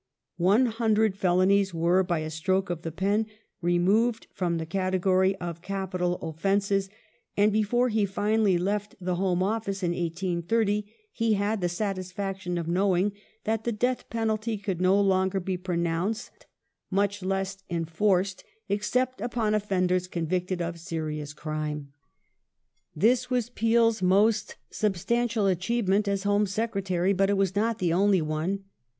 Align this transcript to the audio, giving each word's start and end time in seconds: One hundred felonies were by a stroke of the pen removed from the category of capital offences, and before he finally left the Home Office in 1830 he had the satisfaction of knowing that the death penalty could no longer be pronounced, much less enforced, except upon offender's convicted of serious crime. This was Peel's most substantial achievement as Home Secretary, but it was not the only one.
One 0.39 0.65
hundred 0.65 1.15
felonies 1.15 1.75
were 1.75 2.01
by 2.01 2.21
a 2.21 2.31
stroke 2.31 2.71
of 2.71 2.81
the 2.81 2.91
pen 2.91 3.27
removed 3.61 4.25
from 4.33 4.57
the 4.57 4.65
category 4.65 5.35
of 5.35 5.61
capital 5.61 6.15
offences, 6.23 6.89
and 7.37 7.53
before 7.53 7.89
he 7.89 8.07
finally 8.07 8.57
left 8.57 8.95
the 8.99 9.17
Home 9.17 9.43
Office 9.43 9.83
in 9.83 9.91
1830 9.91 10.91
he 11.11 11.33
had 11.35 11.61
the 11.61 11.69
satisfaction 11.69 12.57
of 12.57 12.67
knowing 12.67 13.11
that 13.43 13.63
the 13.63 13.71
death 13.71 14.09
penalty 14.09 14.57
could 14.57 14.81
no 14.81 14.99
longer 14.99 15.39
be 15.39 15.55
pronounced, 15.55 16.47
much 16.89 17.21
less 17.21 17.59
enforced, 17.69 18.43
except 18.69 19.21
upon 19.21 19.53
offender's 19.53 20.07
convicted 20.07 20.63
of 20.63 20.79
serious 20.79 21.31
crime. 21.31 21.93
This 22.95 23.29
was 23.29 23.51
Peel's 23.51 24.01
most 24.01 24.55
substantial 24.71 25.45
achievement 25.45 26.07
as 26.07 26.23
Home 26.23 26.47
Secretary, 26.47 27.13
but 27.13 27.29
it 27.29 27.37
was 27.37 27.55
not 27.55 27.77
the 27.77 27.93
only 27.93 28.23
one. 28.23 28.63